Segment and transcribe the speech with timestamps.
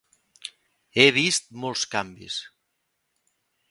[0.99, 2.43] He vist molts canvis.